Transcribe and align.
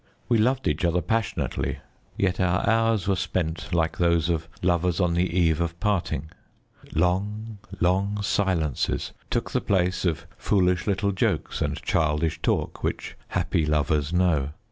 We 0.27 0.39
loved 0.39 0.67
each 0.67 0.83
other 0.83 1.03
passionately, 1.03 1.77
yet 2.17 2.39
our 2.39 2.67
hours 2.67 3.07
were 3.07 3.15
spent 3.15 3.71
like 3.71 3.99
those 3.99 4.29
of 4.29 4.47
lovers 4.63 4.99
on 4.99 5.13
the 5.13 5.29
eve 5.37 5.61
of 5.61 5.79
parting. 5.79 6.31
Long, 6.95 7.59
long 7.79 8.19
silences 8.23 9.11
took 9.29 9.51
the 9.51 9.61
place 9.61 10.03
of 10.03 10.25
foolish 10.39 10.87
little 10.87 11.11
jokes 11.11 11.61
and 11.61 11.79
childish 11.83 12.41
talk 12.41 12.81
which 12.81 13.15
happy 13.27 13.63
lovers 13.63 14.11
know. 14.11 14.49